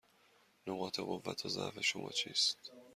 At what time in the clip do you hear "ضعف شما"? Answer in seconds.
1.49-2.09